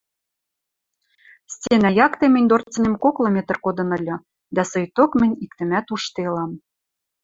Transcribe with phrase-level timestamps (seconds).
[1.53, 4.15] Стенӓ якте мӹнь дорцынем коклы метр кодын ыльы,
[4.55, 6.51] дӓ сойток мӹнь иктӹмӓт ужделам.